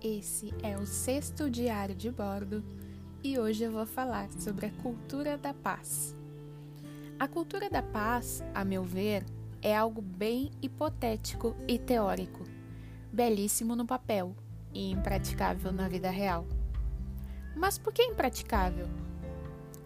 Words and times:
Esse 0.00 0.54
é 0.62 0.76
o 0.76 0.86
sexto 0.86 1.50
diário 1.50 1.92
de 1.92 2.08
bordo 2.08 2.62
e 3.20 3.36
hoje 3.36 3.64
eu 3.64 3.72
vou 3.72 3.84
falar 3.84 4.30
sobre 4.30 4.66
a 4.66 4.70
cultura 4.80 5.36
da 5.36 5.52
paz. 5.52 6.16
A 7.18 7.26
cultura 7.26 7.68
da 7.68 7.82
paz, 7.82 8.44
a 8.54 8.64
meu 8.64 8.84
ver, 8.84 9.24
é 9.60 9.76
algo 9.76 10.00
bem 10.00 10.52
hipotético 10.62 11.56
e 11.66 11.80
teórico, 11.80 12.44
belíssimo 13.12 13.74
no 13.74 13.84
papel 13.84 14.36
e 14.72 14.88
impraticável 14.88 15.72
na 15.72 15.88
vida 15.88 16.10
real. 16.10 16.46
Mas 17.56 17.76
por 17.76 17.92
que 17.92 18.04
impraticável? 18.04 18.86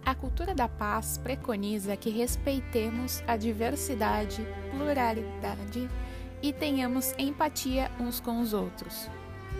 A 0.04 0.14
cultura 0.14 0.54
da 0.54 0.68
paz 0.68 1.16
preconiza 1.16 1.96
que 1.96 2.10
respeitemos 2.10 3.22
a 3.26 3.34
diversidade, 3.38 4.46
pluralidade 4.72 5.88
e 6.42 6.52
tenhamos 6.52 7.14
empatia 7.16 7.90
uns 7.98 8.20
com 8.20 8.42
os 8.42 8.52
outros. 8.52 9.08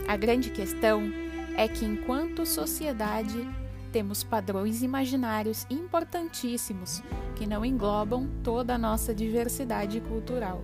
A 0.09 0.17
grande 0.17 0.51
questão 0.51 1.13
é 1.57 1.69
que, 1.69 1.85
enquanto 1.85 2.47
sociedade, 2.47 3.49
temos 3.93 4.25
padrões 4.25 4.83
imaginários 4.83 5.67
importantíssimos 5.69 7.03
que 7.37 7.47
não 7.47 7.65
englobam 7.65 8.29
toda 8.43 8.75
a 8.75 8.79
nossa 8.79 9.15
diversidade 9.15 10.01
cultural 10.01 10.63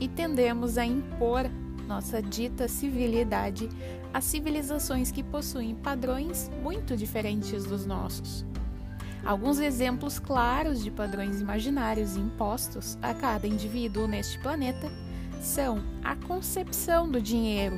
e 0.00 0.08
tendemos 0.08 0.78
a 0.78 0.84
impor 0.84 1.50
nossa 1.86 2.22
dita 2.22 2.68
civilidade 2.68 3.68
a 4.14 4.20
civilizações 4.20 5.10
que 5.10 5.22
possuem 5.22 5.74
padrões 5.74 6.50
muito 6.62 6.96
diferentes 6.96 7.64
dos 7.64 7.84
nossos. 7.84 8.46
Alguns 9.24 9.60
exemplos 9.60 10.18
claros 10.18 10.82
de 10.82 10.90
padrões 10.90 11.40
imaginários 11.40 12.16
impostos 12.16 12.98
a 13.00 13.14
cada 13.14 13.46
indivíduo 13.46 14.08
neste 14.08 14.38
planeta 14.40 14.90
são 15.40 15.82
a 16.02 16.16
concepção 16.16 17.08
do 17.08 17.20
dinheiro, 17.20 17.76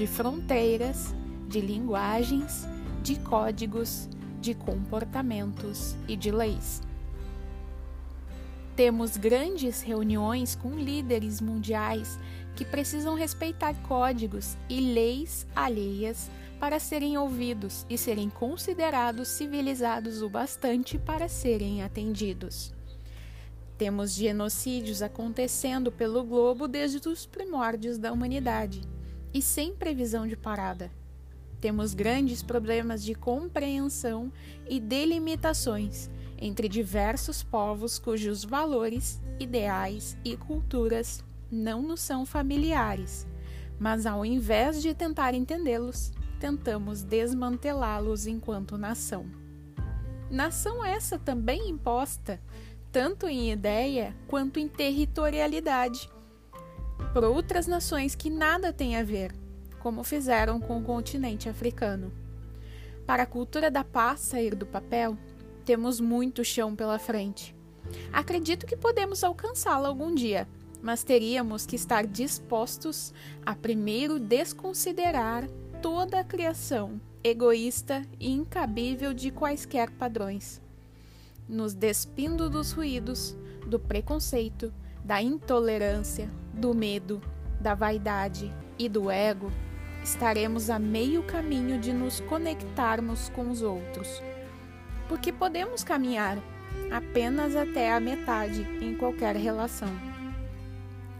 de 0.00 0.06
fronteiras, 0.06 1.14
de 1.46 1.60
linguagens, 1.60 2.66
de 3.02 3.16
códigos, 3.16 4.08
de 4.40 4.54
comportamentos 4.54 5.94
e 6.08 6.16
de 6.16 6.30
leis. 6.30 6.80
Temos 8.74 9.18
grandes 9.18 9.82
reuniões 9.82 10.54
com 10.54 10.70
líderes 10.70 11.38
mundiais 11.38 12.18
que 12.56 12.64
precisam 12.64 13.14
respeitar 13.14 13.74
códigos 13.82 14.56
e 14.70 14.80
leis 14.80 15.46
alheias 15.54 16.30
para 16.58 16.80
serem 16.80 17.18
ouvidos 17.18 17.84
e 17.90 17.98
serem 17.98 18.30
considerados 18.30 19.28
civilizados 19.28 20.22
o 20.22 20.30
bastante 20.30 20.98
para 20.98 21.28
serem 21.28 21.82
atendidos. 21.82 22.72
Temos 23.76 24.14
genocídios 24.14 25.02
acontecendo 25.02 25.92
pelo 25.92 26.24
globo 26.24 26.66
desde 26.66 27.06
os 27.06 27.26
primórdios 27.26 27.98
da 27.98 28.10
humanidade 28.10 28.80
e 29.32 29.40
sem 29.40 29.74
previsão 29.74 30.26
de 30.26 30.36
parada. 30.36 30.90
Temos 31.60 31.92
grandes 31.94 32.42
problemas 32.42 33.04
de 33.04 33.14
compreensão 33.14 34.32
e 34.68 34.80
delimitações 34.80 36.10
entre 36.38 36.68
diversos 36.68 37.42
povos 37.42 37.98
cujos 37.98 38.44
valores, 38.44 39.20
ideais 39.38 40.16
e 40.24 40.36
culturas 40.36 41.22
não 41.50 41.82
nos 41.82 42.00
são 42.00 42.24
familiares, 42.24 43.26
mas 43.78 44.06
ao 44.06 44.24
invés 44.24 44.80
de 44.80 44.94
tentar 44.94 45.34
entendê-los, 45.34 46.12
tentamos 46.38 47.02
desmantelá-los 47.02 48.26
enquanto 48.26 48.78
nação. 48.78 49.26
Nação 50.30 50.84
essa 50.84 51.18
também 51.18 51.68
imposta 51.68 52.40
tanto 52.92 53.26
em 53.26 53.52
ideia 53.52 54.16
quanto 54.26 54.58
em 54.58 54.66
territorialidade, 54.66 56.10
por 57.12 57.24
outras 57.24 57.66
nações 57.66 58.14
que 58.14 58.30
nada 58.30 58.72
têm 58.72 58.96
a 58.96 59.02
ver, 59.02 59.32
como 59.80 60.04
fizeram 60.04 60.60
com 60.60 60.78
o 60.78 60.82
continente 60.82 61.48
africano. 61.48 62.12
Para 63.06 63.24
a 63.24 63.26
cultura 63.26 63.70
da 63.70 63.82
paz 63.82 64.20
sair 64.20 64.54
do 64.54 64.66
papel, 64.66 65.16
temos 65.64 66.00
muito 66.00 66.44
chão 66.44 66.76
pela 66.76 66.98
frente. 66.98 67.54
Acredito 68.12 68.66
que 68.66 68.76
podemos 68.76 69.24
alcançá-la 69.24 69.88
algum 69.88 70.14
dia, 70.14 70.46
mas 70.82 71.02
teríamos 71.02 71.66
que 71.66 71.76
estar 71.76 72.06
dispostos 72.06 73.12
a 73.44 73.54
primeiro 73.54 74.18
desconsiderar 74.18 75.48
toda 75.82 76.20
a 76.20 76.24
criação 76.24 77.00
egoísta 77.22 78.02
e 78.18 78.30
incabível 78.30 79.12
de 79.12 79.30
quaisquer 79.30 79.90
padrões 79.90 80.60
nos 81.50 81.74
despindo 81.74 82.48
dos 82.48 82.70
ruídos, 82.70 83.36
do 83.66 83.78
preconceito, 83.78 84.72
da 85.04 85.20
intolerância, 85.20 86.30
do 86.52 86.74
medo, 86.74 87.20
da 87.60 87.74
vaidade 87.74 88.52
e 88.78 88.88
do 88.88 89.10
ego, 89.10 89.50
estaremos 90.02 90.70
a 90.70 90.78
meio 90.78 91.22
caminho 91.22 91.78
de 91.78 91.92
nos 91.92 92.20
conectarmos 92.20 93.28
com 93.30 93.50
os 93.50 93.62
outros. 93.62 94.22
Porque 95.08 95.32
podemos 95.32 95.84
caminhar 95.84 96.38
apenas 96.90 97.56
até 97.56 97.92
a 97.92 98.00
metade 98.00 98.62
em 98.80 98.96
qualquer 98.96 99.36
relação. 99.36 99.90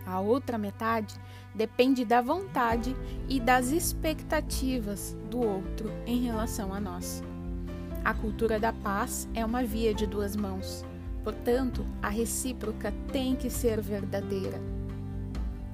A 0.06 0.18
outra 0.20 0.58
metade 0.58 1.14
depende 1.54 2.04
da 2.04 2.20
vontade 2.20 2.96
e 3.28 3.38
das 3.38 3.70
expectativas 3.70 5.16
do 5.30 5.38
outro 5.38 5.90
em 6.06 6.22
relação 6.22 6.72
a 6.72 6.80
nós. 6.80 7.22
A 8.04 8.14
cultura 8.14 8.58
da 8.58 8.72
paz 8.72 9.28
é 9.34 9.44
uma 9.44 9.62
via 9.62 9.92
de 9.92 10.06
duas 10.06 10.34
mãos, 10.34 10.84
Portanto, 11.22 11.84
a 12.02 12.08
recíproca 12.08 12.92
tem 13.12 13.36
que 13.36 13.50
ser 13.50 13.80
verdadeira. 13.80 14.60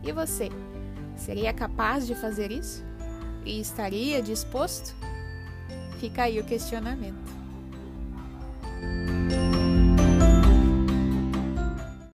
E 0.03 0.13
você, 0.13 0.51
seria 1.17 1.53
capaz 1.53 2.07
de 2.07 2.15
fazer 2.15 2.51
isso? 2.51 2.85
E 3.45 3.61
estaria 3.61 4.21
disposto? 4.21 4.95
Fica 5.99 6.25
aí 6.25 6.41
o 6.41 6.45
questionamento. 6.45 7.37